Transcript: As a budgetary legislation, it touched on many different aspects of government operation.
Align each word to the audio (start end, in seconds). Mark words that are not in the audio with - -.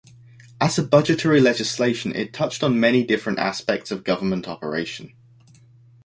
As 0.59 0.79
a 0.79 0.83
budgetary 0.83 1.39
legislation, 1.39 2.15
it 2.15 2.33
touched 2.33 2.63
on 2.63 2.79
many 2.79 3.03
different 3.03 3.37
aspects 3.37 3.91
of 3.91 4.03
government 4.03 4.47
operation. 4.47 5.13